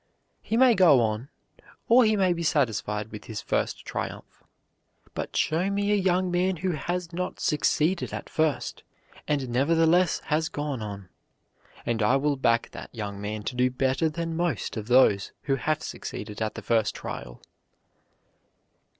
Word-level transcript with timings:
He 0.41 0.57
may 0.57 0.73
go 0.73 0.99
on, 0.99 1.29
or 1.87 2.03
he 2.03 2.15
may 2.15 2.33
be 2.33 2.41
satisfied 2.41 3.11
with 3.11 3.25
his 3.25 3.39
first 3.39 3.85
triumph; 3.85 4.43
but 5.13 5.37
show 5.37 5.69
me 5.69 5.91
a 5.91 5.95
young 5.95 6.31
man 6.31 6.55
who 6.65 6.71
has 6.71 7.13
not 7.13 7.39
succeeded 7.39 8.11
at 8.11 8.27
first, 8.27 8.81
and 9.27 9.47
nevertheless 9.49 10.19
has 10.21 10.49
gone 10.49 10.81
on, 10.81 11.09
and 11.85 12.01
I 12.01 12.15
will 12.15 12.35
back 12.35 12.71
that 12.71 12.89
young 12.95 13.21
man 13.21 13.43
to 13.43 13.55
do 13.55 13.69
better 13.69 14.09
than 14.09 14.35
most 14.35 14.75
of 14.75 14.87
those 14.87 15.33
who 15.43 15.53
have 15.57 15.83
succeeded 15.83 16.41
at 16.41 16.55
the 16.55 16.63
first 16.63 16.95
trial." 16.95 17.39